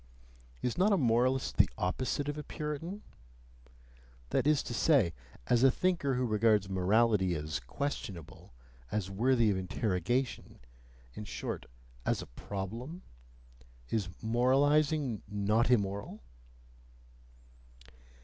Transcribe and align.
(Is 0.63 0.79
not 0.79 0.91
a 0.91 0.97
moralist 0.97 1.57
the 1.57 1.69
opposite 1.77 2.27
of 2.27 2.35
a 2.35 2.41
Puritan? 2.43 3.03
That 4.31 4.47
is 4.47 4.63
to 4.63 4.73
say, 4.73 5.13
as 5.45 5.61
a 5.63 5.69
thinker 5.69 6.15
who 6.15 6.25
regards 6.25 6.67
morality 6.67 7.35
as 7.35 7.59
questionable, 7.59 8.51
as 8.91 9.11
worthy 9.11 9.51
of 9.51 9.57
interrogation, 9.57 10.57
in 11.13 11.25
short, 11.25 11.67
as 12.03 12.19
a 12.19 12.25
problem? 12.33 13.03
Is 13.89 14.09
moralizing 14.23 15.21
not 15.29 15.69
immoral?) 15.69 16.23